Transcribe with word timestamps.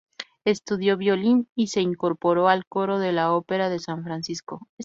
Estudió 0.45 0.97
violín 0.97 1.47
y 1.55 1.67
se 1.67 1.79
incorporó 1.79 2.47
al 2.47 2.65
coro 2.65 2.97
de 2.97 3.11
la 3.11 3.33
Opera 3.33 3.69
de 3.69 3.77
San 3.77 4.03
Francisco. 4.03 4.67